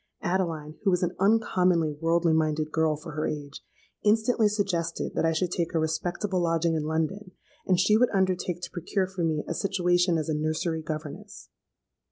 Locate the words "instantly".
4.03-4.47